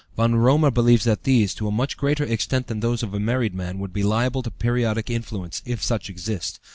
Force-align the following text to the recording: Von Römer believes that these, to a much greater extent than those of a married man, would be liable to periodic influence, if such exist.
Von 0.17 0.33
Römer 0.33 0.73
believes 0.73 1.03
that 1.03 1.25
these, 1.25 1.53
to 1.53 1.67
a 1.67 1.71
much 1.71 1.95
greater 1.95 2.23
extent 2.23 2.65
than 2.65 2.79
those 2.79 3.03
of 3.03 3.13
a 3.13 3.19
married 3.19 3.53
man, 3.53 3.77
would 3.77 3.93
be 3.93 4.01
liable 4.01 4.41
to 4.41 4.49
periodic 4.49 5.11
influence, 5.11 5.61
if 5.63 5.83
such 5.83 6.09
exist. 6.09 6.59